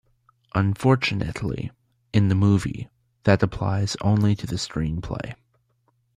[0.55, 1.69] Unfortunately,
[2.11, 2.89] in the movie,
[3.21, 5.35] that applies only to the screenplay.